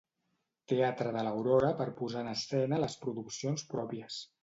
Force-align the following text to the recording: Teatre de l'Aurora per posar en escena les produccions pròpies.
Teatre 0.73 1.11
de 1.17 1.27
l'Aurora 1.27 1.71
per 1.83 1.89
posar 2.01 2.25
en 2.25 2.35
escena 2.35 2.83
les 2.87 2.99
produccions 3.07 3.71
pròpies. 3.77 4.23